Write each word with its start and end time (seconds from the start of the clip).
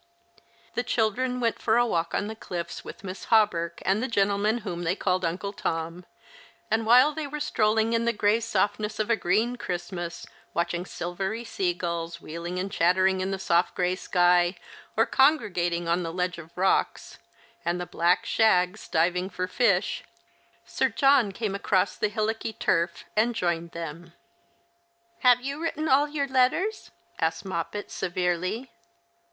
The 0.73 0.81
children 0.81 1.39
went 1.39 1.59
for 1.59 1.77
a 1.77 1.85
walk 1.85 2.15
on 2.15 2.25
the 2.25 2.35
cliffs 2.35 2.83
with 2.83 3.03
Miss 3.03 3.25
Hawberk 3.25 3.83
and 3.85 4.01
the 4.01 4.07
gentleman 4.07 4.57
whom 4.65 4.81
they 4.81 4.95
called 4.95 5.23
Uncle 5.23 5.53
T(uu, 5.53 6.05
and 6.71 6.87
while 6.87 7.13
they 7.13 7.27
were 7.27 7.39
strolling 7.39 7.93
in 7.93 8.05
the 8.05 8.11
grey 8.11 8.39
softness 8.39 8.97
of 8.97 9.11
a 9.11 9.15
green 9.15 9.57
Christmas, 9.57 10.25
watching 10.55 10.87
silvery 10.87 11.43
sea 11.43 11.75
gulls 11.75 12.19
wheeling 12.19 12.57
and 12.57 12.71
chattering 12.71 13.21
in 13.21 13.29
the 13.29 13.37
soft 13.37 13.75
grey 13.75 13.95
sky, 13.95 14.55
or 14.97 15.05
congregating 15.05 15.87
on 15.87 16.03
a 16.03 16.11
ledo 16.11 16.39
e 16.39 16.41
of 16.41 16.57
rocks, 16.57 17.19
and 17.63 17.79
the 17.79 17.85
black 17.85 18.25
shags 18.25 18.87
diving 18.87 19.29
for 19.29 19.47
fish, 19.47 20.03
Sir 20.65 20.89
John 20.89 21.31
came 21.31 21.53
across 21.53 21.95
the 21.95 22.09
hillocky 22.09 22.53
turf 22.53 23.05
and 23.15 23.35
joined 23.35 23.69
them." 23.69 24.13
Have 25.19 25.41
you 25.41 25.61
written 25.61 25.87
all 25.87 26.07
your 26.07 26.27
letters?" 26.27 26.89
asked 27.19 27.43
jMoppet, 27.43 27.91
severely. 27.91 28.71